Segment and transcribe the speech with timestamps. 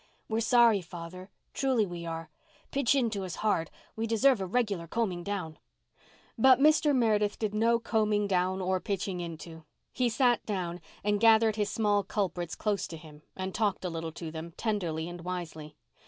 [0.27, 2.31] "We're sorry, Father—truly, we are.
[2.71, 5.59] Pitch into us hard—we deserve a regular combing down."
[6.39, 6.95] But Mr.
[6.95, 9.63] Meredith did no combing down or pitching into.
[9.93, 14.11] He sat down and gathered his small culprits close to him and talked a little
[14.13, 15.75] to them, tenderly and wisely.